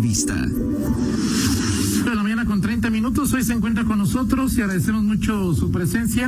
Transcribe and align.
vista. 0.00 0.34
De 0.34 2.14
la 2.14 2.22
mañana 2.22 2.44
con 2.44 2.60
30 2.60 2.90
minutos, 2.90 3.32
hoy 3.32 3.42
se 3.44 3.52
encuentra 3.52 3.84
con 3.84 3.98
nosotros 3.98 4.56
y 4.56 4.62
agradecemos 4.62 5.02
mucho 5.04 5.54
su 5.54 5.70
presencia, 5.70 6.26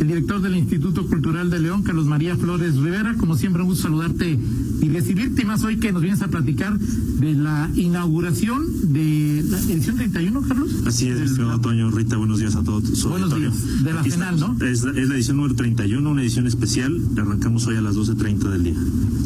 el 0.00 0.06
director 0.06 0.40
del 0.40 0.56
Instituto 0.56 1.06
Cultural 1.06 1.50
de 1.50 1.60
León, 1.60 1.82
Carlos 1.82 2.06
María 2.06 2.36
Flores 2.36 2.76
Rivera. 2.76 3.14
Como 3.14 3.36
siempre, 3.36 3.62
un 3.62 3.68
gusto 3.68 3.84
saludarte 3.84 4.38
y 4.80 4.88
recibirte, 4.88 5.44
más 5.44 5.62
hoy 5.64 5.78
que 5.78 5.92
nos 5.92 6.02
vienes 6.02 6.22
a 6.22 6.28
platicar 6.28 6.78
de 6.78 7.34
la 7.34 7.70
inauguración 7.74 8.92
de 8.92 9.44
la 9.48 9.58
edición 9.60 9.96
31, 9.96 10.42
Carlos. 10.42 10.70
Así 10.86 11.08
es, 11.08 11.20
estimado 11.20 11.60
Toño, 11.60 11.90
Rita, 11.90 12.16
buenos 12.16 12.38
días 12.40 12.54
a 12.56 12.62
todos. 12.62 12.84
su 12.98 13.08
Buenos 13.08 13.32
auditorio. 13.32 13.50
días. 13.58 13.84
De 13.84 13.92
la 13.92 14.00
Aquí 14.00 14.10
final, 14.10 14.34
estamos. 14.34 14.58
¿no? 14.60 14.66
Es, 14.66 14.82
la- 14.84 15.00
es 15.00 15.08
la 15.08 15.14
edición 15.14 15.36
número 15.38 15.54
31, 15.54 16.10
una 16.10 16.22
edición 16.22 16.46
especial. 16.46 17.00
Arrancamos 17.16 17.66
hoy 17.66 17.76
a 17.76 17.80
las 17.80 17.96
12.30 17.96 18.50
del 18.50 18.64
día. 18.64 18.74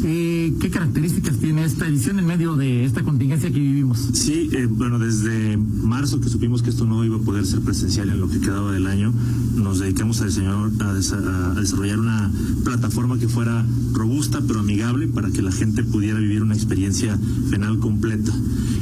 Eh, 0.03 0.53
¿Qué 0.61 0.69
características 0.69 1.37
tiene 1.37 1.65
esta 1.65 1.87
edición 1.87 2.19
en 2.19 2.25
medio 2.25 2.55
de 2.55 2.85
esta 2.85 3.03
contingencia 3.03 3.51
que 3.51 3.59
vivimos? 3.59 4.07
Sí, 4.13 4.49
eh, 4.53 4.67
bueno, 4.69 4.97
desde 4.99 5.57
marzo 5.57 6.21
que 6.21 6.29
supimos 6.29 6.61
que 6.61 6.69
esto 6.69 6.85
no 6.85 7.03
iba 7.03 7.17
a 7.17 7.19
poder 7.19 7.45
ser 7.45 7.59
presencial 7.61 8.09
en 8.09 8.19
lo 8.21 8.29
que 8.29 8.39
quedaba 8.39 8.71
del 8.71 8.87
año, 8.87 9.13
nos 9.55 9.79
dedicamos 9.79 10.21
a, 10.21 10.27
diseñar- 10.27 10.71
a 10.81 10.93
desa- 10.93 11.51
a 11.51 11.59
desarrollar 11.59 11.99
una 11.99 12.31
plataforma 12.63 13.17
que 13.19 13.27
fuera 13.27 13.65
robusta 13.93 14.41
pero 14.47 14.61
amigable 14.61 15.07
para 15.07 15.29
que 15.31 15.38
la 15.41 15.51
gente 15.51 15.83
pudiera 15.83 16.19
vivir 16.19 16.41
una 16.41 16.55
experiencia 16.55 17.17
penal 17.49 17.79
completa. 17.79 18.33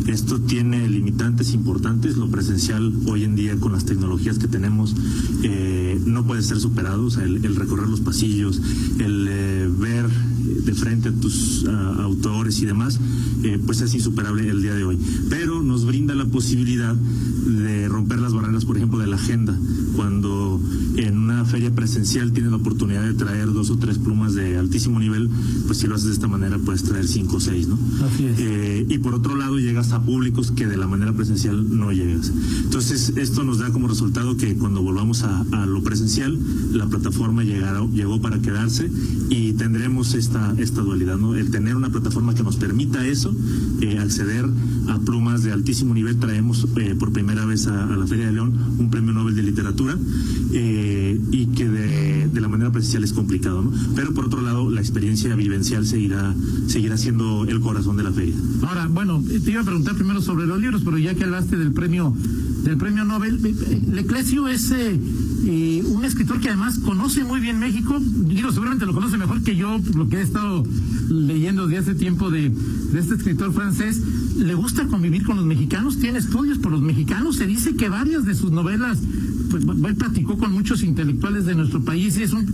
Esto 0.08 0.40
tiene 0.40 0.88
limitantes 0.88 1.54
importantes, 1.54 2.18
lo 2.18 2.30
presencial 2.30 2.94
hoy 3.08 3.24
en 3.24 3.36
día 3.36 3.58
con 3.58 3.74
las 3.74 3.86
tecnologías 3.86 4.40
que 4.40 4.48
tenemos 4.48 4.96
eh, 5.44 6.00
no 6.06 6.26
puede 6.26 6.42
ser 6.42 6.60
superado, 6.60 7.06
o 7.06 7.10
sea, 7.10 7.24
el, 7.24 7.56
recorrer 7.56 7.88
los 7.90 8.02
pasillos, 8.02 8.62
el 9.00 9.28
eh, 9.30 9.70
ver 9.78 10.08
de 10.08 10.74
frente 10.74 11.10
a 11.10 11.12
tus 11.12 11.66
autores 12.00 12.62
y 12.62 12.66
demás, 12.66 13.00
eh, 13.44 13.60
pues 13.66 13.82
es 13.82 13.94
insuperable 13.94 14.48
el 14.50 14.62
día 14.62 14.74
de 14.74 14.84
hoy. 14.84 14.98
Pero 15.30 15.62
nos 15.62 15.86
brinda 15.86 16.16
la 16.16 16.26
posibilidad 16.26 16.96
de 16.96 17.88
romper 17.88 18.20
las 18.20 18.34
barreras, 18.34 18.66
por 18.66 18.78
ejemplo, 18.78 19.00
de 19.00 19.08
la 19.08 19.18
agenda. 19.18 19.58
Cuando 19.96 20.62
en 20.96 21.18
una 21.18 21.46
feria 21.46 21.74
presencial 21.74 22.32
tienes 22.32 22.52
la 22.52 22.58
oportunidad 22.58 23.04
de 23.04 23.14
traer 23.14 23.52
dos 23.52 23.70
o 23.70 23.78
tres 23.78 23.98
plumas 23.98 24.34
de 24.36 24.58
altísimo 24.58 25.00
nivel, 25.00 25.30
pues 25.66 25.80
si 25.80 25.88
lo 25.88 25.96
haces 25.96 26.08
de 26.08 26.14
esta 26.14 26.28
manera 26.28 26.47
puedes 26.60 26.84
traer 26.84 27.08
cinco 27.08 27.38
o 27.38 27.40
seis, 27.40 27.68
¿no? 27.68 27.78
Así 28.06 28.26
es. 28.26 28.40
Eh, 28.40 28.86
y 28.90 28.98
por 29.00 29.14
otro 29.14 29.36
lado 29.36 29.60
llegas 29.60 29.92
a 29.92 30.02
públicos 30.02 30.52
que 30.52 30.68
de 30.68 30.78
la 30.78 30.88
manera 30.88 31.14
presencial 31.14 31.78
no 31.78 31.92
llegas. 31.92 32.32
Entonces 32.64 33.14
esto 33.18 33.44
nos 33.44 33.60
da 33.60 33.72
como 33.72 33.88
resultado 33.88 34.38
que 34.38 34.56
cuando 34.56 34.82
volvamos 34.82 35.24
a, 35.24 35.46
a 35.52 35.66
lo 35.66 35.84
presencial, 35.84 36.38
la 36.74 36.88
plataforma 36.88 37.44
llegará, 37.44 37.86
llegó 37.94 38.22
para 38.22 38.40
quedarse 38.40 38.90
y 39.30 39.54
tendremos 39.54 40.14
esta, 40.14 40.54
esta 40.58 40.82
dualidad, 40.82 41.18
¿no? 41.18 41.36
El 41.36 41.52
tener 41.52 41.76
una 41.76 41.90
plataforma 41.90 42.34
que 42.34 42.44
nos 42.44 42.56
permita 42.58 43.06
eso, 43.08 43.36
eh, 43.82 43.98
acceder 44.00 44.46
a 44.88 45.00
plumas 45.00 45.44
de 45.44 45.52
altísimo 45.52 45.94
nivel, 45.94 46.18
traemos 46.18 46.68
eh, 46.78 46.96
por 46.98 47.12
primera 47.12 47.46
vez 47.46 47.68
a, 47.68 47.86
a 47.86 47.98
la 47.98 48.08
Feria 48.08 48.28
de 48.28 48.34
León 48.34 48.54
un 48.78 48.90
premio 48.90 49.14
Nobel 49.14 49.36
de 49.36 49.44
Literatura 49.44 49.98
eh, 50.54 51.20
y 51.32 51.48
que 51.48 51.68
de, 51.68 52.30
de 52.30 52.42
la 52.42 52.48
manera 52.48 52.72
presencial 52.72 53.04
es 53.04 53.14
complicado, 53.14 53.62
¿no? 53.62 53.72
Pero 53.96 54.14
por 54.14 54.26
otro 54.26 54.42
lado, 54.42 54.70
la 54.70 54.82
experiencia 54.82 55.36
vivencial 55.36 55.86
seguirá, 55.86 56.34
seguirá 56.68 56.98
siendo 56.98 57.46
el 57.46 57.60
corazón 57.60 57.98
de 57.98 58.04
la 58.04 58.12
feria. 58.12 58.36
Ahora, 58.68 58.88
bueno, 58.88 59.24
te 59.24 59.52
iba 59.52 59.62
a 59.62 59.66
preguntar 59.66 59.96
primero 59.96 60.22
sobre 60.22 60.46
los 60.46 60.60
libros, 60.60 60.82
pero 60.84 60.98
ya 60.98 61.14
que 61.16 61.24
hablaste 61.24 61.58
del 61.58 61.72
premio 61.72 62.14
del 62.68 62.78
premio 62.78 63.06
Nobel, 63.06 63.40
eh, 63.46 63.56
eh, 63.70 63.82
Leclesio 63.94 64.48
es 64.48 64.72
eh, 64.72 65.84
un 65.86 66.04
escritor 66.04 66.42
que 66.42 66.50
además 66.50 66.80
conoce 66.80 67.24
muy 67.24 67.40
bien 67.40 67.60
México, 67.60 67.98
digo, 68.00 68.52
seguramente 68.52 68.86
lo 68.86 68.94
conoce 68.94 69.18
mejor 69.18 69.42
que 69.42 69.56
yo, 69.56 69.80
lo 69.96 70.10
que 70.10 70.18
he 70.18 70.22
estado 70.22 70.66
leyendo 71.10 71.68
desde 71.68 71.92
hace 71.92 71.96
tiempo 71.96 72.30
de, 72.30 72.50
de 72.50 73.00
este 73.00 73.16
escritor 73.16 73.54
francés, 73.54 74.02
le 74.38 74.54
gusta 74.54 74.86
convivir 74.88 75.24
con 75.24 75.38
los 75.38 75.46
mexicanos, 75.46 75.98
tiene 76.00 76.20
estudios 76.20 76.58
por 76.58 76.72
los 76.72 76.82
mexicanos, 76.82 77.38
se 77.38 77.48
dice 77.48 77.76
que 77.76 77.88
varias 77.88 78.26
de 78.26 78.36
sus 78.36 78.52
novelas, 78.52 79.00
pues, 79.50 79.64
él 79.64 79.96
platicó 79.96 80.38
con 80.38 80.52
muchos 80.52 80.84
intelectuales 80.84 81.46
de 81.46 81.56
nuestro 81.56 81.84
país 81.84 82.18
y 82.18 82.24
es 82.24 82.34
un 82.34 82.46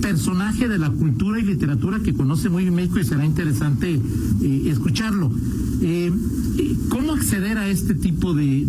personaje 0.00 0.68
de 0.68 0.78
la 0.78 0.90
cultura 0.90 1.38
y 1.40 1.42
literatura 1.44 2.00
que 2.00 2.14
conoce 2.14 2.48
muy 2.48 2.62
bien 2.64 2.74
México 2.74 2.98
y 3.00 3.04
será 3.04 3.24
interesante 3.24 4.00
eh, 4.42 4.62
escucharlo. 4.66 5.32
Eh, 5.82 6.12
¿Cómo 6.88 7.12
acceder 7.12 7.58
a 7.58 7.68
este 7.68 7.94
tipo 7.94 8.32
de- 8.32 8.64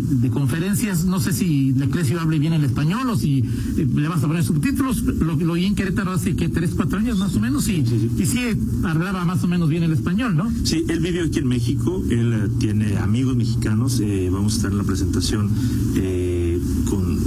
de- 0.00 0.16
de 0.16 0.30
conferencias? 0.30 1.04
No 1.04 1.20
sé 1.20 1.32
si 1.32 1.72
Leclesio 1.72 2.20
hable 2.20 2.38
bien 2.38 2.52
el 2.52 2.64
español 2.64 3.08
o 3.10 3.16
si 3.16 3.38
eh, 3.76 3.86
le 3.94 4.08
vas 4.08 4.22
a 4.24 4.26
poner 4.26 4.44
subtítulos. 4.44 5.02
Lo, 5.02 5.36
lo 5.36 5.52
oí 5.52 5.64
en 5.64 5.74
Querétaro 5.74 6.12
hace 6.12 6.34
que 6.36 6.48
tres, 6.48 6.70
cuatro 6.76 6.98
años 6.98 7.18
más 7.18 7.34
o 7.36 7.40
menos 7.40 7.68
y, 7.68 7.84
y 8.18 8.26
sí 8.26 8.40
hablaba 8.84 9.24
más 9.24 9.42
o 9.44 9.48
menos 9.48 9.68
bien 9.68 9.82
el 9.82 9.92
español, 9.92 10.36
¿no? 10.36 10.50
Sí, 10.64 10.84
él 10.88 11.00
vive 11.00 11.22
aquí 11.22 11.38
en 11.38 11.48
México, 11.48 12.02
él 12.10 12.32
eh, 12.32 12.48
tiene 12.58 12.96
amigos 12.98 13.36
mexicanos, 13.36 14.00
eh, 14.00 14.28
vamos 14.32 14.54
a 14.54 14.56
estar 14.56 14.70
en 14.72 14.78
la 14.78 14.84
presentación 14.84 15.50
eh, 15.96 16.39
con, 16.88 17.18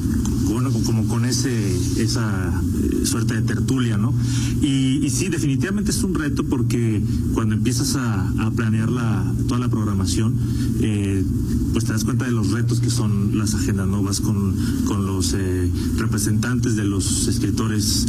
bueno, 0.54 0.72
como 0.86 1.08
con 1.08 1.26
ese 1.26 1.74
esa 2.02 2.62
eh, 2.84 3.06
suerte 3.06 3.36
de 3.36 3.42
tertulia, 3.42 3.98
¿no? 3.98 4.14
Y, 4.62 5.10
sí, 5.10 5.30
definitivamente 5.30 5.92
es 5.92 6.04
un 6.04 6.16
reto 6.16 6.44
porque 6.44 7.02
cuando 7.34 7.56
empiezas 7.56 7.96
a, 7.96 8.32
planear 8.56 8.90
la, 8.90 9.34
toda 9.48 9.60
la 9.60 9.68
programación, 9.68 10.36
eh, 10.80 11.24
pues 11.72 11.86
te 11.86 11.92
das 11.92 12.04
cuenta 12.04 12.26
de 12.26 12.32
los 12.32 12.52
retos 12.52 12.80
que 12.80 12.90
son 12.90 13.38
las 13.38 13.56
agendas, 13.56 13.88
¿no? 13.88 14.04
Vas 14.04 14.22
con, 14.22 14.56
con 14.86 15.06
los 15.06 15.34
eh, 15.34 15.70
representantes 15.98 16.76
de 16.76 16.86
los 16.86 17.28
escritores 17.28 18.08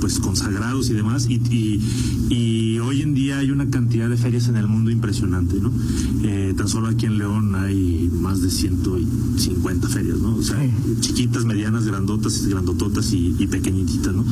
pues 0.00 0.18
consagrados 0.18 0.90
y 0.90 0.94
demás 0.94 1.28
y, 1.28 1.40
y, 2.28 2.78
hoy 2.80 3.02
en 3.02 3.14
día 3.14 3.38
hay 3.38 3.50
una 3.50 3.70
cantidad 3.70 4.08
de 4.08 4.16
ferias 4.16 4.48
en 4.48 4.56
el 4.56 4.66
mundo 4.66 4.90
impresionante, 4.90 5.60
¿no? 5.60 5.72
Tan 6.56 6.68
solo 6.68 6.88
aquí 6.88 7.06
en 7.06 7.18
León 7.18 7.54
hay 7.54 8.10
más 8.20 8.42
de 8.42 8.50
150 8.50 9.88
ferias, 9.88 10.11
¿no? 10.20 10.36
O 10.36 10.42
sea, 10.42 10.58
Sí. 10.62 10.70
chiquitas, 11.00 11.44
medianas, 11.44 11.84
grandotas, 11.86 12.46
grandototas 12.46 13.12
y, 13.12 13.34
y 13.38 13.46
pequeñitas, 13.46 14.14
¿no? 14.14 14.24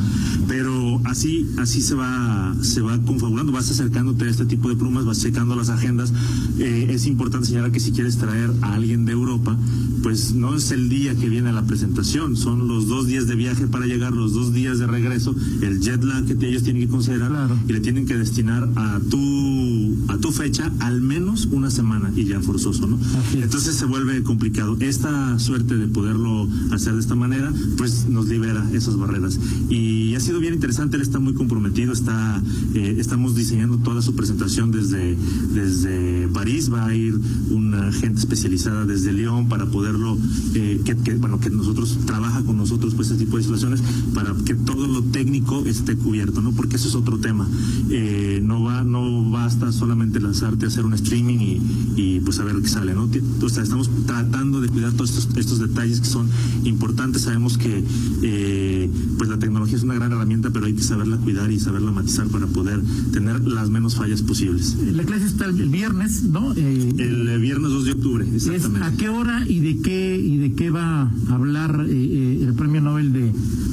Pero 0.47 1.01
así, 1.05 1.47
así 1.57 1.81
se 1.81 1.95
va, 1.95 2.55
se 2.61 2.81
va 2.81 2.97
confabulando, 3.03 3.51
vas 3.51 3.69
acercándote 3.71 4.25
a 4.25 4.29
este 4.29 4.45
tipo 4.45 4.69
de 4.69 4.75
plumas, 4.75 5.05
vas 5.05 5.19
checando 5.21 5.55
las 5.55 5.69
agendas. 5.69 6.13
Eh, 6.59 6.87
es 6.89 7.05
importante 7.07 7.47
señalar 7.47 7.71
que 7.71 7.79
si 7.79 7.91
quieres 7.91 8.17
traer 8.17 8.51
a 8.61 8.73
alguien 8.73 9.05
de 9.05 9.11
Europa, 9.13 9.57
pues 10.03 10.33
no 10.33 10.55
es 10.55 10.71
el 10.71 10.89
día 10.89 11.15
que 11.15 11.29
viene 11.29 11.51
la 11.53 11.63
presentación, 11.65 12.35
son 12.35 12.67
los 12.67 12.87
dos 12.87 13.07
días 13.07 13.27
de 13.27 13.35
viaje 13.35 13.67
para 13.67 13.85
llegar, 13.85 14.13
los 14.13 14.33
dos 14.33 14.51
días 14.53 14.79
de 14.79 14.87
regreso, 14.87 15.35
el 15.61 15.79
jet 15.79 16.03
lag 16.03 16.25
que 16.25 16.47
ellos 16.49 16.63
tienen 16.63 16.83
que 16.83 16.87
considerar 16.89 17.29
Claro. 17.29 17.57
y 17.67 17.73
le 17.73 17.79
tienen 17.81 18.05
que 18.05 18.17
destinar 18.17 18.67
a 18.75 18.99
tu, 19.09 19.95
a 20.07 20.17
tu 20.17 20.31
fecha 20.31 20.71
al 20.79 21.01
menos 21.01 21.47
una 21.51 21.69
semana 21.69 22.11
y 22.15 22.25
ya 22.25 22.39
forzoso, 22.41 22.87
¿no? 22.87 22.97
Entonces 23.33 23.75
se 23.75 23.85
vuelve 23.85 24.21
complicado. 24.23 24.75
Esta 24.79 25.37
suerte 25.39 25.70
de 25.77 25.87
poderlo 25.87 26.47
hacer 26.71 26.93
de 26.93 26.99
esta 26.99 27.15
manera, 27.15 27.51
pues 27.77 28.07
nos 28.07 28.27
libera 28.27 28.67
esas 28.73 28.97
barreras. 28.97 29.39
Y 29.69 30.15
ha 30.15 30.19
sido 30.19 30.39
bien 30.39 30.53
interesante, 30.53 30.97
él 30.97 31.01
está 31.01 31.19
muy 31.19 31.33
comprometido, 31.33 31.93
está, 31.93 32.41
eh, 32.73 32.95
estamos 32.99 33.35
diseñando 33.35 33.77
toda 33.77 34.01
su 34.01 34.15
presentación 34.15 34.71
desde, 34.71 35.17
desde 35.53 36.27
París, 36.29 36.71
va 36.71 36.85
a 36.85 36.95
ir 36.95 37.19
una 37.49 37.91
gente 37.91 38.19
especializada 38.19 38.85
desde 38.85 39.13
Lyon 39.13 39.49
para 39.49 39.65
poderlo, 39.65 40.17
eh, 40.53 40.81
que, 40.85 41.15
bueno, 41.15 41.39
que 41.39 41.49
nosotros, 41.49 41.97
trabaja 42.05 42.43
con 42.43 42.57
nosotros 42.57 42.95
pues 42.95 43.09
ese 43.09 43.17
tipo 43.17 43.37
de 43.37 43.43
situaciones 43.43 43.81
para 44.13 44.33
que 44.45 44.55
todo 44.55 44.87
lo 44.87 45.03
técnico 45.03 45.63
esté 45.65 45.95
cubierto, 45.95 46.41
¿no? 46.41 46.51
Porque 46.51 46.75
eso 46.75 46.87
es 46.87 46.95
otro 46.95 47.17
tema. 47.17 47.47
Eh, 47.89 48.41
no 48.43 48.63
va, 48.63 48.83
no 48.83 49.29
basta 49.29 49.71
solamente 49.71 50.19
lanzarte 50.19 50.65
a 50.65 50.67
hacer 50.67 50.85
un 50.85 50.93
streaming 50.93 51.59
y, 51.95 52.19
pues 52.21 52.39
a 52.39 52.43
ver 52.43 52.55
qué 52.61 52.67
sale, 52.67 52.93
¿no? 52.93 53.09
O 53.41 53.49
sea, 53.49 53.63
estamos 53.63 53.89
tratando 54.05 54.61
de 54.61 54.69
cuidar 54.69 54.93
todos 54.93 55.27
estos 55.35 55.59
detalles 55.61 56.01
que 56.01 56.07
son 56.07 56.27
importantes. 56.63 57.23
Sabemos 57.23 57.57
que 57.57 57.83
eh, 58.23 58.89
pues 59.17 59.29
la 59.29 59.39
tecnología 59.39 59.77
es 59.77 59.83
una 59.83 59.95
gran 59.95 60.11
herramienta, 60.11 60.49
pero 60.49 60.65
hay 60.65 60.73
que 60.73 60.83
saberla 60.83 61.17
cuidar 61.17 61.51
y 61.51 61.59
saberla 61.59 61.91
matizar 61.91 62.27
para 62.27 62.47
poder 62.47 62.81
tener 63.13 63.41
las 63.41 63.69
menos 63.69 63.95
fallas 63.95 64.21
posibles. 64.21 64.75
Leclesio 64.75 65.27
está 65.27 65.45
el 65.45 65.69
viernes, 65.69 66.23
¿no? 66.23 66.53
Eh, 66.55 66.93
El 66.97 67.27
eh, 67.27 67.37
viernes 67.37 67.71
2 67.71 67.85
de 67.85 67.91
octubre, 67.91 68.27
exactamente. 68.35 68.87
a 68.87 68.91
qué 68.97 69.09
hora 69.09 69.45
y 69.47 69.59
de 69.59 69.81
qué 69.81 70.17
y 70.17 70.37
de 70.37 70.53
qué 70.53 70.69
va 70.69 71.03
a 71.03 71.33
hablar 71.33 71.85
eh, 71.87 72.43
el 72.43 72.53
premio 72.53 72.81
Nobel 72.81 73.13
de, 73.13 73.31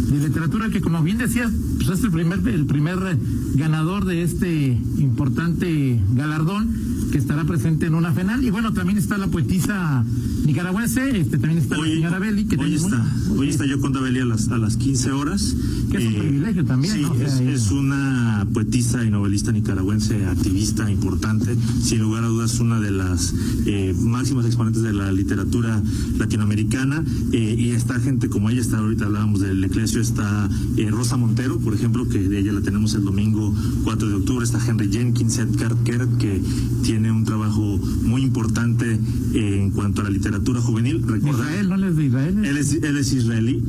de 0.09 0.19
literatura 0.29 0.69
que 0.71 0.81
como 0.81 1.03
bien 1.03 1.19
decías 1.19 1.51
pues 1.77 1.89
es 1.91 2.05
el 2.05 2.11
primer 2.11 2.47
el 2.49 2.67
primer 2.67 2.99
eh, 3.11 3.17
ganador 3.55 4.05
de 4.05 4.23
este 4.23 4.79
importante 4.99 6.01
galardón 6.15 6.69
que 7.13 7.19
estará 7.19 7.45
presente 7.45 7.87
en 7.87 7.95
una 7.95 8.13
final 8.13 8.43
y 8.45 8.51
bueno 8.51 8.73
también 8.73 8.99
está 8.99 9.19
la 9.19 9.27
poetisa 9.29 10.05
nicaragüense 10.47 11.19
este 11.19 11.39
también 11.39 11.59
está 11.63 11.77
la 11.77 11.83
Hoy, 11.83 11.95
señora 11.95 12.19
Belli 12.19 12.45
que 12.47 12.57
hoy 12.57 12.75
está, 12.75 13.05
hoy 13.37 13.49
está 13.49 13.67
yo 13.67 13.81
con 13.81 13.93
Belli 13.93 14.21
a 14.21 14.25
las, 14.25 14.49
a 14.49 14.59
las 14.59 14.77
15 14.77 15.11
horas 15.13 15.55
Que 15.91 15.97
es 15.99 16.07
un 16.07 16.13
Eh, 16.15 16.19
privilegio 16.19 16.65
también. 16.65 16.95
Sí, 16.95 17.03
¿no? 17.03 17.13
O 17.13 17.17
sea, 17.17 17.27
es, 17.27 17.41
es 17.41 17.71
una 17.71 18.28
poetisa 18.49 19.05
y 19.05 19.11
novelista 19.11 19.53
nicaragüense, 19.53 20.27
activista 20.27 20.91
importante, 20.91 21.57
sin 21.83 22.01
lugar 22.01 22.25
a 22.25 22.29
dudas 22.29 22.59
una 22.61 22.81
de 22.81 22.91
las 22.91 23.35
eh, 23.67 23.95
máximas 23.99 24.47
exponentes 24.47 24.83
de 24.83 24.93
la 24.93 25.13
literatura 25.13 25.83
latinoamericana. 26.19 27.05
eh, 27.33 27.55
y 27.59 27.71
está 27.71 27.99
gente 28.01 28.29
como 28.29 28.51
ella, 28.51 28.61
está 28.61 28.79
ahorita 28.79 29.07
hablábamos 29.07 29.41
del 29.41 29.63
Eclesio, 29.63 30.01
está 30.01 30.49
eh, 30.77 30.91
Rosa 30.91 31.17
Montero, 31.17 31.59
por 31.59 31.75
ejemplo, 31.75 32.09
que 32.09 32.19
de 32.19 32.39
ella 32.39 32.53
la 32.53 32.61
tenemos 32.61 32.95
el 32.95 33.05
domingo 33.05 33.55
4 33.85 34.09
de 34.09 34.15
octubre, 34.15 34.45
está 34.45 34.59
Henry 34.65 34.91
Jenkins, 34.91 35.39
Edgar 35.39 35.75
Kert, 35.85 36.19
que 36.19 36.41
tiene 36.83 37.13
un 37.13 37.25
trabajo 37.25 37.79
muy 38.03 38.23
importante 38.23 38.99
en 39.35 39.71
cuanto 39.71 40.01
a 40.01 40.05
la 40.05 40.11
literatura 40.11 40.61
juvenil. 40.61 41.03
Recordar, 41.07 41.47
Israel, 41.47 41.69
¿no 41.69 41.75
él 41.77 41.85
es 41.85 41.97
de 41.97 42.05
Israel? 42.05 42.45
él 42.45 42.57
es, 42.57 42.73
él 42.73 42.97
es 42.97 43.13
israelí, 43.13 43.63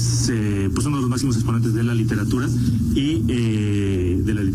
es, 0.00 0.30
eh, 0.32 0.70
pues 0.72 0.86
uno 0.86 0.96
de 0.96 1.02
los 1.02 1.10
máximos 1.10 1.36
exponentes 1.36 1.74
de 1.74 1.82
la 1.82 1.94
literatura 1.94 2.48
y 2.94 3.22
eh, 3.28 3.89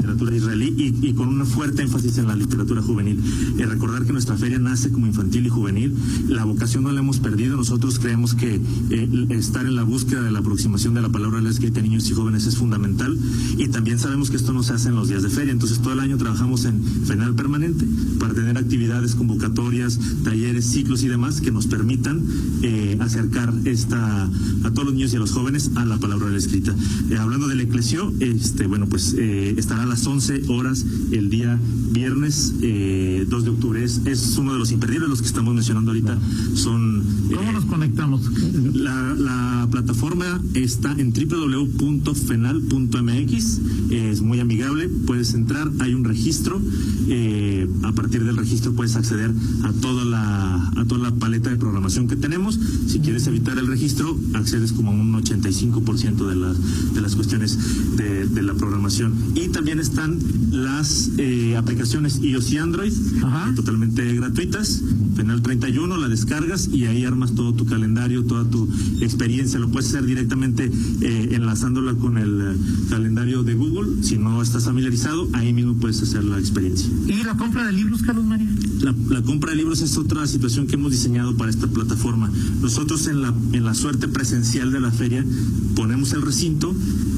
literatura 0.06 0.36
israelí 0.36 0.74
y, 0.78 1.08
y 1.08 1.14
con 1.14 1.30
un 1.30 1.46
fuerte 1.46 1.82
énfasis 1.82 2.18
en 2.20 2.28
la 2.28 2.36
literatura 2.36 2.82
juvenil. 2.82 3.20
Eh, 3.58 3.66
recordar 3.66 4.06
que 4.06 4.14
nuestra 4.14 4.38
feria 4.38 4.60
nace 4.60 4.92
como 4.92 5.08
infantil 5.08 5.46
y 5.48 5.50
juvenil, 5.50 5.96
la 6.28 6.46
vocación 6.46 6.84
no 6.84 6.92
la 6.92 7.00
hemos 7.00 7.20
perdido, 7.20 7.58
nosotros 7.58 8.00
creemos 8.00 8.36
que 8.36 8.62
eh, 8.90 9.28
estar 9.30 9.66
en 9.66 9.76
la 9.76 9.84
búsqueda 9.84 10.22
de 10.22 10.32
la 10.32 10.40
aproximación 10.40 10.94
de 10.94 11.02
la 11.02 11.10
palabra 11.10 11.42
la 11.42 11.50
escrita 11.50 11.80
a 11.80 11.84
niños 11.84 12.10
y 12.10 12.14
jóvenes 12.14 12.46
es 12.46 12.58
fundamental 12.58 13.18
y 13.58 13.68
también 13.70 14.00
sabemos 14.00 14.30
que 14.30 14.38
esto 14.38 14.54
no 14.54 14.64
se 14.64 14.74
hace 14.74 14.90
en 14.90 14.96
los 14.96 15.10
días 15.10 15.24
de 15.24 15.30
feria, 15.30 15.52
entonces 15.52 15.80
todo 15.80 15.94
el 15.94 16.00
año 16.00 16.18
trabajamos 16.18 16.66
en 16.66 16.84
FENAL 17.06 17.36
permanente 17.36 17.86
para 18.20 18.34
tener 18.34 18.58
actividades, 18.58 19.16
convocatorias, 19.16 20.00
talleres, 20.24 20.66
ciclos 20.66 21.04
y 21.04 21.08
demás 21.08 21.42
que 21.42 21.52
nos 21.52 21.68
permitan 21.68 22.22
eh, 22.62 22.98
acercar 23.00 23.54
esta 23.66 24.30
a 24.64 24.72
todos 24.72 24.86
los 24.86 24.94
niños 24.94 25.14
y 25.14 25.16
a 25.18 25.20
los 25.20 25.32
jóvenes 25.32 25.72
a 25.76 25.86
la 25.86 25.98
palabra 25.98 26.30
la 26.30 26.38
escrita. 26.38 26.76
Eh, 27.10 27.18
hablando 27.18 27.48
del 27.48 27.62
eclesio, 27.62 28.14
este, 28.20 28.68
bueno, 28.68 28.88
pues 28.88 29.16
eh, 29.18 29.56
estará 29.58 29.84
a 29.84 29.86
las 30.06 30.08
11 30.08 30.44
horas 30.50 30.86
el 31.12 31.30
día 31.30 31.60
viernes 31.92 32.54
eh, 32.62 33.26
2 33.28 33.44
de 33.44 33.50
octubre. 33.50 33.84
Es, 33.84 34.02
es 34.06 34.38
uno 34.38 34.54
de 34.54 34.60
los 34.60 34.72
imperdibles, 34.72 35.10
los 35.10 35.22
que 35.22 35.28
estamos 35.28 35.54
mencionando 35.54 35.92
ahorita 35.92 36.18
son... 36.54 37.04
¿Cómo 37.34 37.50
eh, 37.50 37.54
nos 37.54 37.66
conectamos? 37.66 38.22
la, 38.74 39.14
la 39.16 39.68
plataforma 39.72 40.42
está 40.54 40.96
en 40.98 41.14
www.fenal.mx, 41.14 43.60
es 43.92 44.22
muy 44.22 44.40
amigable, 44.40 44.90
puedes 44.90 45.34
entrar, 45.34 45.72
hay 45.80 45.94
un 45.94 46.04
registro, 46.04 46.62
eh, 47.08 47.68
a 47.84 47.92
partir 47.94 48.24
del 48.24 48.38
registro 48.38 48.74
puedes 48.74 48.96
acceder 48.96 49.32
a 49.64 49.72
toda 49.74 50.06
la 50.06 50.72
a 50.76 50.86
toda 50.86 51.10
la 51.10 51.16
paleta 51.16 51.50
de 51.50 51.56
programación 51.56 52.08
que 52.08 52.16
tenemos. 52.16 52.60
Si 52.88 53.00
quieres 53.00 53.26
evitar 53.28 53.58
el 53.58 53.68
registro, 53.68 54.18
accedes 54.34 54.74
como 54.74 54.92
a 54.92 54.94
un 54.94 55.14
85% 55.14 56.28
de 56.28 56.36
las 56.36 56.94
de 56.94 57.02
las 57.02 57.16
cuestiones 57.16 57.58
de, 57.96 58.28
de 58.28 58.42
la 58.42 58.54
programación. 58.54 59.14
Y 59.36 59.50
también 59.50 59.80
están 59.86 60.20
las 60.52 61.12
eh, 61.18 61.56
aplicaciones 61.58 62.20
iOS 62.22 62.52
y 62.52 62.58
Android, 62.58 62.94
Ajá. 63.24 63.50
eh, 63.50 63.56
totalmente 63.56 64.14
gratuitas. 64.14 64.82
Penal 65.16 65.42
31, 65.42 65.96
la 65.98 66.10
descargas 66.10 66.68
y 66.74 66.86
ahí 66.86 67.06
armas 67.06 67.36
todo 67.36 67.54
tu 67.54 67.66
calendario, 67.66 68.26
toda 68.26 68.50
tu 68.50 68.68
experiencia. 69.00 69.60
Lo 69.60 69.70
puedes 69.70 69.90
hacer 69.90 70.06
directamente 70.06 70.70
eh, 71.02 71.30
enlazándola 71.32 71.94
con 71.96 72.18
el 72.18 72.58
calendario 72.90 73.44
de 73.44 73.54
Google. 73.54 74.04
Si 74.04 74.18
no 74.18 74.42
estás 74.42 74.66
familiarizado, 74.66 75.30
ahí 75.34 75.54
mismo 75.54 75.76
puedes 75.76 76.02
hacer 76.02 76.24
la 76.24 76.38
experiencia. 76.40 76.90
¿Y 77.08 77.24
la 77.24 77.38
compra 77.38 77.66
de 77.66 77.72
libros, 77.72 78.02
Carlos 78.02 78.26
María? 78.26 78.50
La, 78.82 78.94
la 79.10 79.22
compra 79.22 79.52
de 79.52 79.58
libros 79.58 79.82
es 79.82 79.98
otra 79.98 80.26
situación 80.28 80.68
que 80.68 80.76
hemos 80.76 80.92
diseñado 80.92 81.36
para 81.38 81.50
esta 81.50 81.68
plataforma. 81.68 82.30
Nosotros 82.62 83.08
en 83.08 83.22
la, 83.22 83.34
en 83.54 83.64
la 83.64 83.74
suerte 83.74 84.08
presencial 84.08 84.72
de 84.72 84.80
la 84.80 84.92
feria 84.92 85.24
ponemos 85.76 86.14
el 86.14 86.22
recinto, 86.22 86.76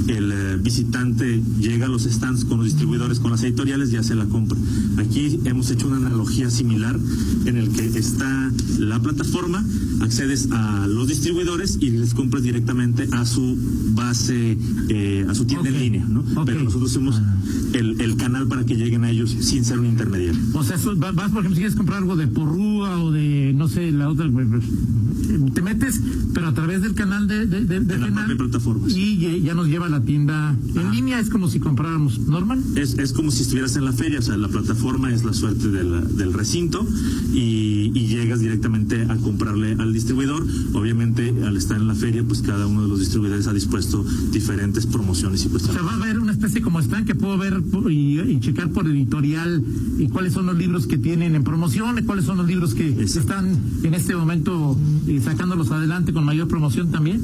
el 0.08 0.32
eh, 0.32 0.58
visitante 0.62 1.42
llega 1.60 1.86
a 1.86 1.90
los 1.90 2.04
stands 2.04 2.46
con 2.46 2.57
los 2.58 2.66
distribuidores, 2.66 3.20
con 3.20 3.32
las 3.32 3.44
editoriales 3.44 3.92
y 3.92 3.98
hace 3.98 4.16
la 4.16 4.26
compra. 4.26 4.58
Aquí 4.98 5.40
hemos 5.46 5.70
hecho 5.72 5.88
una 5.88 5.98
analogía 5.98 6.50
similar 6.50 6.98
en 7.46 7.58
el 7.58 7.70
que 7.70 7.86
está 7.98 8.52
la 8.80 9.00
plataforma, 9.00 9.64
accedes 10.02 10.50
a 10.52 10.88
los 10.88 11.08
distribuidores 11.08 11.78
y 11.80 11.92
les 11.92 12.14
compras 12.14 12.44
directamente 12.44 13.08
a 13.12 13.26
su 13.26 13.58
base, 13.94 14.58
eh, 14.90 15.26
a 15.30 15.34
su 15.36 15.46
tienda 15.46 15.70
en 15.70 15.80
línea, 15.80 16.06
¿no? 16.08 16.24
Pero 16.46 16.62
nosotros 16.64 16.92
somos 16.92 17.16
Ah. 17.18 17.38
El, 17.74 18.00
el 18.02 18.16
canal 18.18 18.48
para 18.48 18.66
que 18.66 18.76
lleguen 18.76 19.04
a 19.04 19.10
ellos 19.10 19.36
sin 19.40 19.64
ser 19.66 19.80
un 19.80 19.86
intermediario. 19.88 20.40
O 20.54 20.64
sea, 20.64 20.78
vas, 20.78 21.32
por 21.32 21.40
ejemplo, 21.42 21.50
si 21.50 21.56
quieres 21.58 21.76
comprar 21.76 22.00
algo 22.00 22.16
de 22.16 22.28
Porrúa 22.28 23.00
o 23.02 23.12
de, 23.12 23.54
no 23.56 23.68
sé, 23.68 23.92
la 23.92 24.10
otra, 24.10 24.30
pues, 24.32 24.48
pues, 24.50 25.54
te 25.54 25.62
metes, 25.62 26.00
pero 26.34 26.48
a 26.48 26.54
través 26.54 26.82
del 26.82 26.94
canal 26.94 27.28
de, 27.28 27.46
de, 27.48 27.66
de, 27.66 27.80
de 27.82 27.94
En 27.96 28.02
la 28.02 28.08
Fenal, 28.08 28.26
propia 28.26 28.38
plataforma, 28.38 28.90
sí. 28.90 29.18
y 29.20 29.42
ya- 29.42 29.54
nos 29.56 29.68
lleva 29.68 29.88
a 29.88 29.90
la 29.90 30.02
tienda 30.04 30.56
en 30.76 30.92
línea, 30.92 31.20
es 31.20 31.30
como 31.30 31.50
si 31.50 31.60
compráramos 31.60 32.20
normal. 32.20 32.62
Es, 32.76 32.98
es 33.00 33.12
como 33.12 33.32
si 33.32 33.42
estuvieras 33.42 33.76
en 33.76 33.86
la 33.86 33.92
feria, 33.92 34.20
o 34.20 34.22
sea, 34.22 34.38
la 34.38 34.48
plataforma 34.48 35.12
es 35.12 35.24
la 35.24 35.34
suerte 35.34 35.70
de 35.70 35.84
la- 35.84 36.02
del 36.02 36.32
recinto 36.34 36.86
y, 37.34 37.92
y 37.94 38.08
llegas 38.08 38.40
directamente 38.40 39.04
a 39.10 39.18
comprarle 39.18 39.74
al 39.74 39.94
distribuidor. 39.94 40.46
Obviamente, 40.74 41.34
al 41.46 41.58
estar 41.58 41.78
en 41.78 41.88
la 41.88 41.96
feria, 41.96 42.24
pues 42.24 42.42
cada 42.42 42.68
uno 42.68 42.84
de 42.84 42.88
los 42.88 43.00
distribuidores 43.00 43.48
ha 43.48 43.54
dispuesto 43.54 44.06
diferentes 44.32 44.86
promociones 44.86 45.42
y 45.44 45.48
O 45.48 45.50
sea, 45.50 45.52
cuestiones. 45.60 45.84
va 45.86 45.92
a 45.92 45.96
haber 45.96 46.20
una 46.20 46.27
especie 46.38 46.62
como 46.62 46.80
stand 46.80 47.06
que 47.08 47.16
puedo 47.16 47.38
ver 47.38 47.62
y, 47.90 48.20
y 48.20 48.40
checar 48.40 48.70
por 48.70 48.88
editorial 48.88 49.64
y 49.98 50.08
cuáles 50.08 50.34
son 50.34 50.46
los 50.46 50.56
libros 50.58 50.86
que 50.88 50.98
tienen 50.98 51.36
en 51.36 51.44
promoción 51.44 51.98
y 51.98 52.04
cuáles 52.04 52.26
son 52.26 52.38
los 52.38 52.48
libros 52.48 52.74
que 52.76 52.88
Exacto. 52.88 53.20
están 53.20 53.60
en 53.84 53.94
este 53.94 54.16
momento 54.16 54.78
eh, 55.08 55.20
sacándolos 55.24 55.72
adelante 55.72 56.14
con 56.14 56.24
mayor 56.24 56.48
promoción 56.48 56.92
también. 56.92 57.22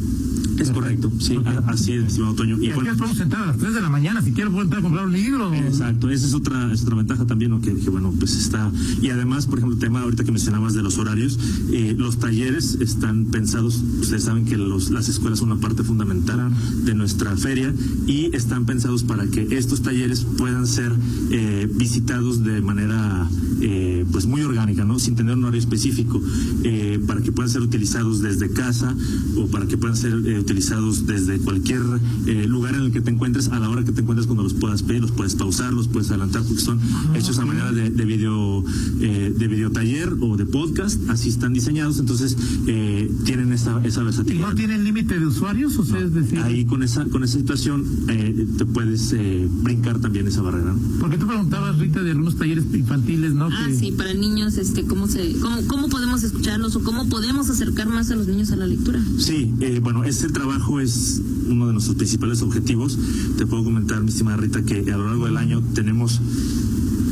Es 0.59 0.69
correcto, 0.71 1.11
sí, 1.19 1.39
así 1.67 1.93
es, 1.93 2.05
estimado 2.05 2.33
Toño. 2.35 2.57
Y 2.59 2.65
Y 2.65 2.69
aquí 2.69 2.75
bueno, 2.75 2.95
podemos 2.97 3.17
sentar 3.17 3.43
a 3.43 3.45
las 3.47 3.57
3 3.57 3.73
de 3.73 3.81
la 3.81 3.89
mañana, 3.89 4.21
si 4.21 4.31
quiero 4.31 4.51
puedo 4.51 4.63
entrar 4.63 4.79
a 4.79 4.83
comprar 4.83 5.05
un 5.05 5.13
libro. 5.13 5.53
Exacto, 5.53 6.09
esa 6.09 6.25
es 6.27 6.33
otra, 6.33 6.71
es 6.71 6.83
otra 6.83 6.95
ventaja 6.95 7.25
también, 7.25 7.51
¿no? 7.51 7.61
que, 7.61 7.73
que, 7.75 7.89
bueno, 7.89 8.13
pues 8.19 8.35
está. 8.35 8.71
Y 9.01 9.09
además, 9.09 9.45
por 9.45 9.59
ejemplo, 9.59 9.75
el 9.75 9.81
tema 9.81 10.01
ahorita 10.01 10.23
que 10.23 10.31
mencionabas 10.31 10.73
de 10.73 10.83
los 10.83 10.97
horarios, 10.97 11.39
eh, 11.71 11.95
los 11.97 12.17
talleres 12.19 12.75
están 12.79 13.25
pensados, 13.25 13.81
ustedes 13.99 14.23
saben 14.23 14.45
que 14.45 14.57
los, 14.57 14.89
las 14.91 15.09
escuelas 15.09 15.39
son 15.39 15.51
una 15.51 15.59
parte 15.61 15.83
fundamental 15.83 16.23
Claro. 16.23 16.55
de 16.85 16.93
nuestra 16.95 17.35
feria 17.37 17.73
y 18.07 18.35
están 18.35 18.65
pensados 18.65 19.03
para 19.03 19.27
que 19.27 19.47
estos 19.57 19.81
talleres 19.81 20.25
puedan 20.37 20.67
ser 20.67 20.91
eh, 21.31 21.69
visitados 21.73 22.43
de 22.43 22.61
manera 22.61 23.27
eh, 23.61 24.05
pues 24.11 24.25
muy 24.25 24.41
orgánica, 24.41 24.83
¿no? 24.83 24.99
Sin 24.99 25.15
tener 25.15 25.35
un 25.35 25.43
horario 25.43 25.59
específico, 25.59 26.21
eh, 26.63 26.99
para 27.05 27.21
que 27.21 27.31
puedan 27.31 27.49
ser 27.49 27.61
utilizados 27.61 28.21
desde 28.21 28.51
casa 28.51 28.95
o 29.37 29.47
para 29.47 29.65
que 29.67 29.77
puedan 29.77 29.95
ser 29.97 30.13
eh, 30.25 30.42
utilizados 30.43 31.05
desde 31.07 31.39
cualquier 31.39 31.81
eh, 32.27 32.45
lugar 32.47 32.75
en 32.75 32.81
el 32.81 32.91
que 32.91 33.01
te 33.01 33.09
encuentres, 33.11 33.47
a 33.49 33.59
la 33.59 33.69
hora 33.69 33.83
que 33.83 33.91
te 33.91 34.01
encuentres 34.01 34.27
cuando 34.27 34.43
los 34.43 34.53
puedas 34.53 34.83
pedir, 34.83 35.01
los 35.01 35.11
puedes 35.11 35.35
pausar, 35.35 35.73
los 35.73 35.87
puedes 35.87 36.09
adelantar, 36.09 36.43
porque 36.43 36.61
son 36.61 36.79
hechos 37.15 37.37
a 37.39 37.45
manera 37.45 37.71
de, 37.71 37.89
de 37.89 38.05
video 38.05 38.63
eh, 38.99 39.33
de 39.37 39.47
video 39.47 39.71
taller 39.71 40.13
o 40.21 40.37
de 40.37 40.45
podcast, 40.45 40.99
así 41.09 41.29
están 41.29 41.53
diseñados, 41.53 41.99
entonces 41.99 42.37
eh, 42.67 43.11
tienen 43.25 43.51
esa, 43.53 43.81
esa 43.83 44.01
¿Y 44.01 44.05
versatilidad. 44.05 44.49
no 44.49 44.55
tienen 44.55 44.83
límite 44.83 45.19
de 45.19 45.25
usuarios? 45.25 45.77
O 45.77 45.85
sea, 45.85 45.99
es 45.99 46.13
decir, 46.13 46.39
Ahí 46.39 46.65
con 46.65 46.83
esa 46.83 47.05
con 47.05 47.23
esa 47.23 47.37
situación 47.37 47.85
eh, 48.09 48.45
te 48.57 48.65
puedes 48.65 49.13
eh, 49.13 49.47
brincar 49.63 49.99
también 49.99 50.27
esa 50.27 50.41
barrera. 50.41 50.73
¿no? 50.73 50.79
porque 50.99 51.17
tú 51.17 51.25
preguntabas, 51.27 51.77
Rita, 51.79 52.01
de 52.03 52.11
algunos 52.11 52.35
talleres 52.37 52.65
infantiles, 52.73 53.33
¿no? 53.33 53.47
Ah, 53.51 53.65
Que- 53.67 53.75
sí, 53.75 53.91
para 53.91 54.13
niños, 54.13 54.57
este, 54.57 54.83
¿cómo, 54.83 55.07
se, 55.07 55.33
cómo, 55.39 55.57
¿cómo 55.67 55.89
podemos 55.89 56.23
escucharlos 56.23 56.75
o 56.75 56.83
cómo 56.83 57.07
podemos 57.09 57.49
acercar 57.49 57.87
más 57.87 58.09
a 58.11 58.15
los 58.15 58.27
niños 58.27 58.51
a 58.51 58.55
la 58.55 58.67
lectura? 58.67 59.01
Sí, 59.17 59.53
eh, 59.59 59.79
bueno, 59.81 60.03
este 60.03 60.27
trabajo 60.33 60.79
es 60.79 61.21
uno 61.47 61.67
de 61.67 61.73
nuestros 61.73 61.95
principales 61.95 62.41
objetivos. 62.41 62.97
Te 63.37 63.45
puedo 63.45 63.63
comentar, 63.63 64.01
mi 64.01 64.09
estimada 64.09 64.37
Rita, 64.37 64.63
que 64.63 64.91
a 64.91 64.97
lo 64.97 65.05
largo 65.05 65.25
del 65.25 65.37
año 65.37 65.61
tenemos, 65.73 66.19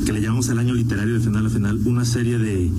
que 0.05 0.11
le 0.11 0.21
llamamos 0.21 0.49
el 0.49 0.59
año 0.59 0.73
literario 0.73 1.13
de 1.13 1.19
final 1.21 1.45
a 1.45 1.49
final, 1.49 1.79
una 1.85 2.03
serie 2.03 2.37
de, 2.37 2.69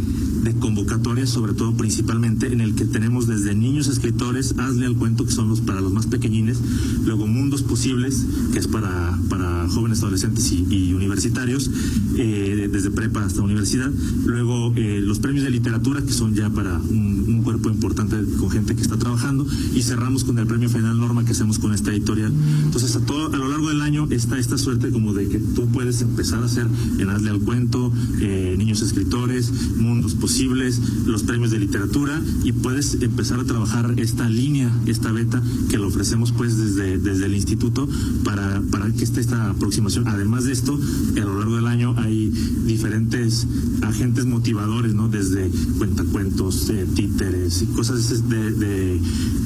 de 0.43 0.55
convocatorias, 0.55 1.31
sobre 1.31 1.55
todo 1.55 1.75
principalmente, 1.77 2.53
en 2.53 2.61
el 2.61 2.75
que 2.75 2.85
tenemos 2.85 3.27
desde 3.27 3.55
niños 3.55 3.87
escritores, 3.87 4.55
Hazle 4.59 4.87
al 4.87 4.97
cuento, 4.97 5.25
que 5.25 5.33
son 5.33 5.49
los 5.49 5.61
para 5.61 5.81
los 5.81 5.93
más 5.93 6.07
pequeñines, 6.07 6.59
luego 7.05 7.27
Mundos 7.27 7.63
Posibles, 7.63 8.27
que 8.53 8.59
es 8.59 8.67
para, 8.67 9.19
para 9.29 9.69
jóvenes, 9.69 10.01
adolescentes 10.01 10.53
y, 10.53 10.93
universitarios, 10.93 11.71
eh, 12.17 12.69
desde 12.71 12.91
prepa 12.91 13.25
hasta 13.25 13.43
universidad, 13.43 13.91
luego 14.27 14.73
eh, 14.77 15.01
los 15.03 15.21
premios 15.21 15.45
de 15.45 15.51
literatura, 15.51 16.03
que 16.03 16.13
son 16.13 16.35
ya 16.35 16.51
para 16.51 16.77
un, 16.79 17.25
un 17.29 17.43
cuerpo 17.43 17.71
importante 17.71 18.17
con 18.17 18.22
gente 18.53 18.77
que 18.77 18.83
está 18.83 18.97
trabajando, 18.97 19.47
y 19.75 19.83
cerramos 19.83 20.25
con 20.25 20.39
el 20.39 20.47
premio 20.47 20.69
final 20.69 20.99
Norma 20.99 21.25
que 21.25 21.33
hacemos 21.33 21.59
con 21.59 21.73
esta 21.73 21.91
editorial. 21.91 22.33
Entonces, 22.65 22.95
a, 22.97 23.01
todo, 23.01 23.33
a 23.33 23.37
lo 23.37 23.49
largo 23.49 23.69
del 23.69 23.81
año 23.81 24.07
está 24.11 24.39
esta 24.39 24.59
suerte 24.59 24.91
como 24.91 25.13
de 25.13 25.29
que 25.29 25.39
tú 25.39 25.67
puedes 25.69 26.03
empezar 26.03 26.43
a 26.43 26.47
hacer 26.47 26.67
en 26.99 27.09
Hazle 27.09 27.31
al 27.31 27.41
Cuento, 27.41 27.93
eh, 28.21 28.55
Niños 28.59 28.83
Escritores, 28.83 29.51
Mundos 29.77 30.15
Posibles, 30.15 30.81
los 31.07 31.23
premios 31.23 31.51
de 31.51 31.59
literatura 31.59 32.21
y 32.45 32.53
puedes 32.53 33.01
empezar 33.03 33.41
a 33.41 33.45
trabajar 33.45 33.95
esta 33.97 34.29
línea, 34.29 34.71
esta 34.87 35.13
beta 35.13 35.43
que 35.69 35.79
lo 35.79 35.89
ofrecemos 35.89 36.33
pues 36.33 36.57
desde, 36.57 36.99
desde 36.99 37.27
el 37.27 37.35
instituto 37.35 37.89
para, 38.25 38.63
para 38.71 38.91
que 38.93 39.05
esté 39.05 39.21
esta 39.21 39.51
aproximación. 39.51 40.09
Además 40.09 40.45
de 40.45 40.53
esto, 40.53 40.79
a 41.17 41.21
lo 41.21 41.39
largo 41.39 41.57
del 41.57 41.67
año 41.67 41.95
hay 41.99 42.31
diferentes 42.67 43.47
agentes 43.83 44.27
motivadores, 44.27 44.95
¿no? 44.95 45.09
Desde 45.09 45.51
cuentacuentos, 45.79 46.69
eh, 46.71 46.87
títeres 46.95 47.63
y 47.63 47.67
cosas 47.67 48.29
de, 48.29 48.42
de, 48.51 49.01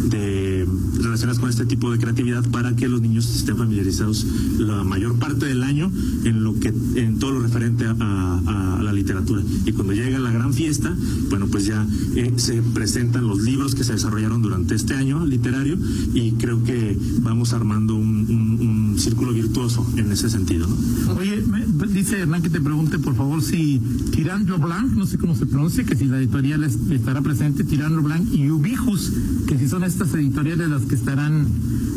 de 0.08 0.68
relacionadas 1.00 1.38
con 1.38 1.50
este 1.50 1.66
tipo 1.66 1.90
de 1.90 1.98
creatividad 1.98 2.48
para 2.50 2.74
que 2.74 2.88
los 2.88 3.00
niños 3.00 3.34
estén 3.34 3.56
familiarizados 3.56 4.26
la 4.58 4.84
mayor 4.84 5.18
parte 5.18 5.46
del 5.46 5.62
año 5.62 5.90
en 6.24 6.42
que 6.60 6.68
en 6.68 7.18
todo 7.18 7.32
lo 7.32 7.40
referente 7.40 7.84
a, 7.84 7.96
a, 7.98 8.78
a 8.78 8.82
la 8.82 8.92
literatura 8.92 9.42
y 9.64 9.72
cuando 9.72 9.92
llega 9.92 10.18
la 10.18 10.30
gran 10.30 10.52
fiesta 10.52 10.94
bueno 11.30 11.46
pues 11.48 11.66
ya 11.66 11.86
eh, 12.14 12.32
se 12.36 12.62
presentan 12.62 13.26
los 13.26 13.42
libros 13.42 13.74
que 13.74 13.84
se 13.84 13.92
desarrollaron 13.92 14.42
durante 14.42 14.74
este 14.74 14.94
año 14.94 15.24
literario 15.26 15.78
y 16.14 16.32
creo 16.32 16.62
que 16.64 16.96
vamos 17.20 17.52
armando 17.52 17.94
un, 17.94 18.26
un, 18.28 18.68
un 18.68 18.98
círculo 18.98 19.32
virtuoso 19.32 19.86
en 19.96 20.10
ese 20.12 20.30
sentido 20.30 20.66
¿no? 20.66 21.14
oye 21.14 21.42
me, 21.42 21.64
dice 21.86 22.20
Hernán 22.20 22.42
que 22.42 22.50
te 22.50 22.60
pregunte 22.60 22.98
por 22.98 23.14
favor 23.14 23.42
si 23.42 23.80
Tirán 24.12 24.46
Blanc 24.46 24.92
no 24.92 25.06
sé 25.06 25.18
cómo 25.18 25.34
se 25.34 25.46
pronuncia 25.46 25.84
que 25.84 25.96
si 25.96 26.06
la 26.06 26.18
editorial 26.18 26.64
es, 26.64 26.78
estará 26.90 27.20
presente 27.22 27.64
Tirán 27.64 28.02
Blanc 28.02 28.32
y 28.32 28.50
Ubijus 28.50 29.12
que 29.46 29.58
si 29.58 29.68
son 29.68 29.84
estas 29.84 30.12
editoriales 30.14 30.68
las 30.68 30.82
que 30.82 30.94
estarán 30.94 31.46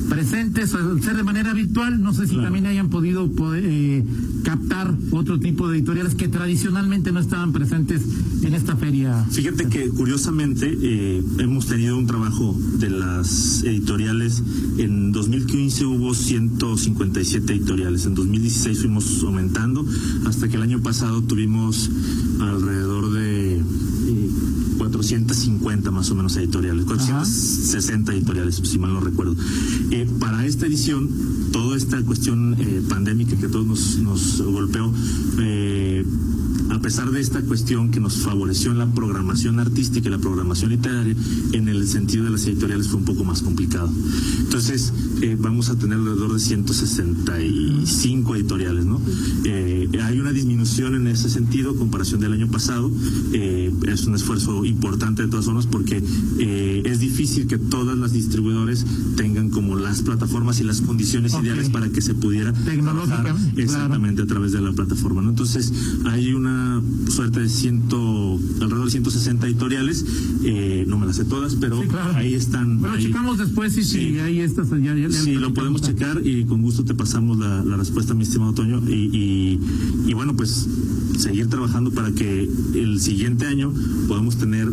presentes, 0.09 0.73
al 0.73 1.01
ser 1.01 1.15
de 1.15 1.23
manera 1.23 1.53
virtual, 1.53 2.01
no 2.01 2.13
sé 2.13 2.23
si 2.23 2.33
claro. 2.33 2.45
también 2.45 2.65
hayan 2.65 2.89
podido 2.89 3.31
poder, 3.31 3.63
eh, 3.65 4.03
captar 4.49 4.95
otro 5.11 5.39
tipo 5.39 5.69
de 5.69 5.77
editoriales 5.77 6.15
que 6.15 6.27
tradicionalmente 6.27 7.11
no 7.11 7.19
estaban 7.19 7.53
presentes 7.53 8.01
en 8.41 8.55
esta 8.55 8.75
feria. 8.75 9.23
Fíjate 9.29 9.69
que 9.69 9.89
curiosamente 9.89 10.75
eh, 10.81 11.23
hemos 11.37 11.67
tenido 11.67 11.95
un 11.95 12.07
trabajo 12.07 12.57
de 12.79 12.89
las 12.89 13.63
editoriales. 13.63 14.41
En 14.79 15.11
2015 15.11 15.85
hubo 15.85 16.15
157 16.15 17.53
editoriales, 17.53 18.07
en 18.07 18.15
2016 18.15 18.79
fuimos 18.79 19.23
aumentando, 19.23 19.85
hasta 20.25 20.47
que 20.47 20.55
el 20.55 20.63
año 20.63 20.81
pasado 20.81 21.21
tuvimos 21.21 21.91
alrededor 22.39 23.08
de 23.08 23.08
450 25.09 25.89
más 25.91 26.11
o 26.11 26.15
menos 26.15 26.37
editoriales, 26.37 26.85
460 26.85 28.11
Ajá. 28.11 28.17
editoriales, 28.17 28.61
si 28.63 28.77
mal 28.77 28.93
no 28.93 28.99
recuerdo. 28.99 29.35
Eh, 29.89 30.07
para 30.19 30.45
esta 30.45 30.67
edición, 30.67 31.09
toda 31.51 31.75
esta 31.77 31.99
cuestión 32.03 32.55
eh, 32.59 32.83
pandémica 32.87 33.35
que 33.35 33.47
todos 33.47 33.65
nos, 33.65 33.97
nos 33.97 34.41
golpeó, 34.41 34.93
eh, 35.39 36.05
a 36.69 36.79
pesar 36.79 37.09
de 37.11 37.19
esta 37.19 37.41
cuestión 37.41 37.91
que 37.91 37.99
nos 37.99 38.17
favoreció 38.17 38.71
en 38.71 38.77
la 38.77 38.87
programación 38.87 39.59
artística 39.59 40.07
y 40.07 40.11
la 40.11 40.19
programación 40.19 40.69
literaria, 40.71 41.15
en 41.53 41.67
el 41.67 41.87
sentido 41.87 42.25
de 42.25 42.29
las 42.31 42.45
editoriales 42.45 42.87
fue 42.87 42.97
un 42.99 43.05
poco 43.05 43.23
más 43.23 43.41
complicado. 43.41 43.91
Entonces, 44.39 44.93
eh, 45.21 45.35
vamos 45.39 45.69
a 45.69 45.77
tener 45.77 45.97
alrededor 45.97 46.33
de 46.33 46.39
165 46.39 48.35
editoriales, 48.35 48.85
¿no? 48.85 49.01
Eh, 49.45 49.89
hay 50.03 50.19
una 50.19 50.31
disminución 50.31 50.95
en 50.95 51.07
ese 51.07 51.29
sentido, 51.29 51.75
comparación 51.75 52.21
del 52.21 52.33
año 52.33 52.47
pasado. 52.49 52.91
Eh, 53.33 53.73
es 53.87 54.05
un 54.05 54.15
esfuerzo 54.15 54.63
importante 54.65 55.23
de 55.23 55.27
todas 55.27 55.45
formas 55.45 55.65
porque 55.65 56.03
es 56.39 56.99
difícil 56.99 57.47
que 57.47 57.57
todas 57.57 57.97
las 57.97 58.13
distribuidores 58.13 58.85
tengan 59.15 59.49
como 59.49 59.75
las 59.75 60.01
plataformas 60.01 60.59
y 60.59 60.63
las 60.63 60.81
condiciones 60.81 61.33
okay. 61.33 61.47
ideales 61.47 61.69
para 61.69 61.89
que 61.89 62.01
se 62.01 62.13
pudiera 62.13 62.53
trabajar 62.53 63.35
exactamente 63.55 64.23
claro. 64.23 64.23
a 64.23 64.27
través 64.27 64.51
de 64.51 64.61
la 64.61 64.71
plataforma, 64.71 65.21
¿no? 65.21 65.29
Entonces, 65.29 65.73
hay 66.05 66.33
una 66.33 66.58
suerte 67.09 67.41
de 67.41 67.49
ciento, 67.49 68.39
alrededor 68.61 68.85
de 68.85 68.91
160 68.91 69.47
editoriales, 69.47 70.05
eh, 70.43 70.85
no 70.87 70.97
me 70.97 71.05
las 71.05 71.17
sé 71.17 71.25
todas, 71.25 71.55
pero 71.55 71.81
sí, 71.81 71.87
claro. 71.87 72.15
ahí 72.15 72.33
están. 72.33 72.79
Bueno, 72.79 72.95
ahí, 72.95 73.03
checamos 73.03 73.37
después 73.37 73.77
y 73.77 73.83
sí, 73.83 74.09
si 74.11 74.19
hay 74.19 74.39
estas 74.39 74.69
ya, 74.69 74.95
ya, 74.95 75.11
sí, 75.11 75.33
lo 75.33 75.53
podemos 75.53 75.81
checar 75.81 76.25
y 76.25 76.45
con 76.45 76.61
gusto 76.61 76.83
te 76.83 76.93
pasamos 76.93 77.37
la, 77.39 77.63
la 77.63 77.77
respuesta, 77.77 78.13
mi 78.13 78.23
estimado 78.23 78.53
Toño, 78.53 78.81
y, 78.87 78.93
y, 78.93 79.59
y 80.07 80.13
bueno, 80.13 80.35
pues 80.35 80.67
seguir 81.17 81.47
trabajando 81.47 81.91
para 81.91 82.11
que 82.11 82.49
el 82.75 82.99
siguiente 82.99 83.45
año 83.45 83.73
podamos 84.07 84.37
tener 84.37 84.69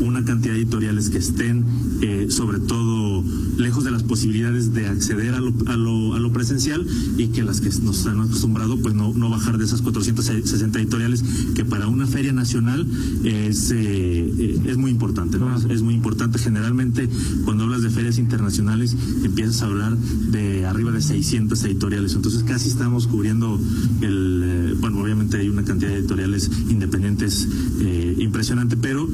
una 0.00 0.24
cantidad 0.24 0.54
de 0.54 0.60
editoriales 0.60 1.10
que 1.10 1.18
estén 1.18 1.64
eh, 2.02 2.26
sobre 2.30 2.58
todo 2.58 3.22
lejos 3.56 3.84
de 3.84 3.90
las 3.90 4.02
posibilidades 4.02 4.72
de 4.74 4.86
acceder 4.86 5.34
a 5.34 5.40
lo, 5.40 5.54
a 5.66 5.76
lo, 5.76 6.14
a 6.14 6.18
lo 6.18 6.32
presencial 6.32 6.86
y 7.16 7.28
que 7.28 7.42
las 7.42 7.60
que 7.60 7.70
nos 7.82 8.06
han 8.06 8.20
acostumbrado 8.20 8.76
pues 8.78 8.94
no, 8.94 9.12
no 9.14 9.30
bajar 9.30 9.58
de 9.58 9.64
esas 9.64 9.82
460 9.82 10.80
editoriales 10.80 11.11
que 11.54 11.64
para 11.64 11.88
una 11.88 12.06
feria 12.06 12.32
nacional 12.32 12.86
es, 13.24 13.70
eh, 13.74 14.60
es 14.66 14.76
muy 14.76 14.90
importante 14.90 15.38
¿no? 15.38 15.54
es, 15.56 15.64
es, 15.64 15.82
muy 15.82 15.94
importante. 15.94 16.38
Generalmente 16.38 17.08
cuando 17.44 17.64
hablas 17.64 17.82
de 17.82 17.90
ferias 17.90 18.18
internacionales 18.18 18.96
empiezas 19.24 19.62
a 19.62 19.66
hablar 19.66 19.96
de 19.96 20.66
arriba 20.66 20.90
de 20.92 21.02
600 21.02 21.62
editoriales. 21.64 22.14
Entonces 22.14 22.44
casi 22.44 22.68
estamos 22.68 23.06
cubriendo 23.06 23.60
el 24.00 24.71
una 25.62 25.68
cantidad 25.68 25.90
de 25.90 25.98
editoriales 25.98 26.50
independientes 26.68 27.48
eh, 27.80 28.16
impresionante 28.18 28.76
pero 28.76 29.08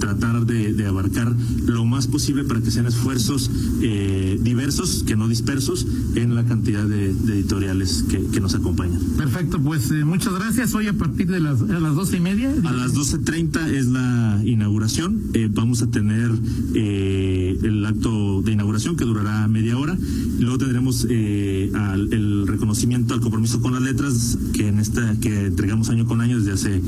tratar 0.00 0.46
de, 0.46 0.72
de 0.72 0.86
abarcar 0.86 1.34
lo 1.66 1.84
más 1.84 2.06
posible 2.06 2.44
para 2.44 2.60
que 2.60 2.70
sean 2.70 2.86
esfuerzos 2.86 3.50
eh, 3.82 4.38
diversos, 4.40 5.02
que 5.06 5.16
no 5.16 5.28
dispersos, 5.28 5.86
en 6.14 6.34
la 6.34 6.44
cantidad 6.44 6.84
de, 6.84 7.12
de 7.12 7.34
editoriales 7.34 8.04
que, 8.08 8.24
que, 8.26 8.40
nos 8.40 8.54
acompañan. 8.54 9.00
Perfecto, 9.16 9.60
pues 9.60 9.90
eh, 9.90 10.04
muchas 10.04 10.34
gracias. 10.34 10.74
Hoy 10.74 10.88
a 10.88 10.92
partir 10.92 11.26
de 11.28 11.40
las, 11.40 11.60
a 11.62 11.80
las 11.80 11.94
doce 11.94 12.18
y 12.18 12.20
media. 12.20 12.52
A 12.64 12.72
las 12.72 12.94
doce 12.94 13.18
treinta 13.18 13.68
es 13.68 13.86
la 13.86 14.40
inauguración. 14.44 15.20
Eh, 15.34 15.48
vamos 15.52 15.82
a 15.82 15.90
tener 15.90 16.30
el 16.74 17.84
acto 17.86 18.42
de 18.42 18.52
inauguración 18.52 18.96
que 18.96 19.04
durará 19.04 19.46
media 19.48 19.78
hora. 19.78 19.96
Luego 20.38 20.58
tendremos 20.58 21.04
al, 21.04 22.12
el 22.12 22.46
reconocimiento 22.46 23.14
al 23.14 23.20
compromiso 23.20 23.60
con 23.60 23.72
las 23.72 23.82
letras 23.82 24.38
que 24.52 24.68
en 24.68 24.78
esta 24.78 25.16
que 25.20 25.50
entregamos 25.56 25.88
año 25.88 26.04
con 26.04 26.20
año 26.20 26.38
desde 26.38 26.52
hace 26.52 26.82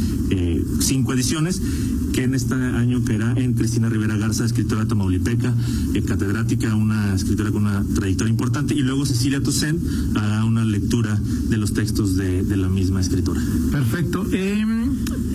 cinco 0.80 1.14
ediciones 1.14 1.62
que 2.12 2.24
en 2.24 2.34
este 2.34 2.52
año 2.54 3.02
caerá 3.02 3.32
en 3.36 3.54
Cristina 3.54 3.88
Rivera 3.88 4.16
Garza, 4.16 4.44
escritora 4.44 4.86
tamaulipeca, 4.86 5.54
eh, 5.94 6.02
catedrática, 6.02 6.74
una 6.74 7.14
escritora 7.14 7.50
con 7.50 7.62
una 7.64 7.82
trayectoria 7.94 8.30
importante, 8.30 8.74
y 8.74 8.80
luego 8.80 9.06
Cecilia 9.06 9.42
Toussaint 9.42 9.80
hará 10.16 10.44
una 10.44 10.64
lectura 10.64 11.18
de 11.48 11.56
los 11.56 11.72
textos 11.72 12.16
de, 12.16 12.44
la 12.56 12.68
misma 12.68 13.00
escritora. 13.00 13.40
Perfecto. 13.70 14.26
Eh, 14.32 14.64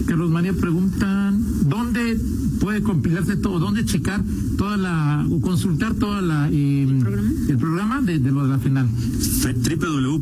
Carlos 0.06 0.30
María 0.30 0.54
pregunta, 0.54 1.34
¿dónde 1.74 2.20
puede 2.60 2.84
compilarse 2.84 3.36
todo? 3.36 3.58
¿Dónde 3.58 3.84
checar 3.84 4.24
toda 4.60 4.77
la, 4.77 5.25
o 5.30 5.42
consultar 5.42 5.96
toda 5.96 6.22
la, 6.22 6.48
eh, 6.51 6.84
¿El, 6.84 7.00
programa? 7.58 7.98
el 8.08 8.24
de, 8.24 8.32
lo 8.32 8.44
de 8.44 8.50
la 8.50 8.60
FENAL? 8.60 8.88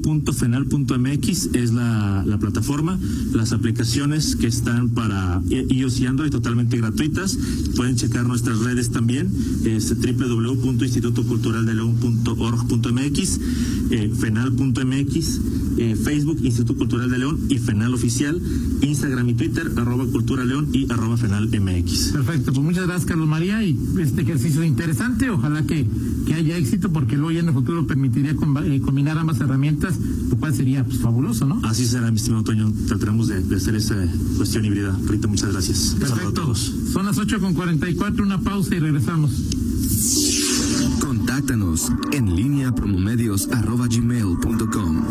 www.fenal.mx 0.02 1.50
es 1.54 1.74
la, 1.74 2.24
la, 2.26 2.38
plataforma, 2.38 2.98
las 3.34 3.52
aplicaciones 3.52 4.38
que 4.38 4.48
están 4.48 4.90
para 4.90 5.42
iOS 5.50 6.00
y 6.00 6.06
Android 6.06 6.32
totalmente 6.32 6.78
gratuitas. 6.78 7.38
Pueden 7.76 7.98
checar 7.98 8.26
nuestras 8.26 8.60
redes 8.60 8.92
también, 8.92 9.30
es 9.66 9.92
eh, 13.92 14.10
fenal.mx, 14.20 15.42
eh, 15.78 15.96
Facebook, 16.02 16.40
Instituto 16.44 16.78
Cultural 16.78 17.10
de 17.10 17.20
León 17.20 17.40
y 17.50 17.58
Fenal 17.58 17.94
Oficial, 17.94 18.42
Instagram 18.82 19.30
y 19.30 19.34
Twitter, 19.34 19.70
arroba 19.76 20.06
Cultura 20.06 20.46
León 20.46 20.70
y 20.72 20.92
arroba 20.92 21.18
Fenal 21.18 21.41
MX. 21.50 22.12
Perfecto, 22.14 22.54
pues 22.54 22.66
muchas 22.66 22.86
gracias 22.86 23.06
Carlos 23.06 23.28
María 23.28 23.64
y 23.64 23.78
este 24.00 24.22
ejercicio 24.22 24.64
interesante, 24.64 25.30
ojalá 25.30 25.64
que, 25.64 25.86
que 26.26 26.34
haya 26.34 26.58
éxito 26.58 26.92
porque 26.92 27.16
luego 27.16 27.32
ya 27.32 27.40
en 27.40 27.48
el 27.48 27.54
futuro 27.54 27.86
permitiría 27.88 28.36
combinar 28.36 29.18
ambas 29.18 29.40
herramientas, 29.40 29.98
lo 30.30 30.38
cual 30.38 30.54
sería 30.54 30.84
pues, 30.84 31.00
fabuloso, 31.00 31.46
¿no? 31.46 31.62
Así 31.64 31.86
será, 31.86 32.10
mi 32.12 32.18
estimado 32.18 32.44
Toño, 32.44 32.72
trataremos 32.88 33.28
de, 33.28 33.42
de 33.42 33.56
hacer 33.56 33.76
esa 33.76 33.96
cuestión 34.38 34.66
híbrida. 34.66 34.98
Rita, 35.08 35.28
muchas 35.28 35.52
gracias. 35.52 35.96
Perfecto. 36.00 36.56
Son 36.56 37.06
las 37.06 37.18
8 37.18 37.40
con 37.40 37.54
44, 37.54 38.24
una 38.24 38.40
pausa 38.40 38.76
y 38.76 38.80
regresamos. 38.80 39.32
Contáctanos 41.00 41.92
en 42.12 42.36
línea 42.36 42.74
promomedios 42.74 43.50
arroba 43.52 43.88
gmail.com. 43.88 45.04